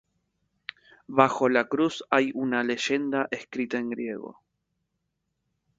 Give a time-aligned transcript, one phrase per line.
[1.05, 4.39] Bajo la cruz hay una leyenda escrita en griego.